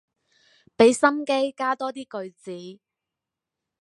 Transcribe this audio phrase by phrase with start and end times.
[0.77, 2.79] 俾心機加多啲句子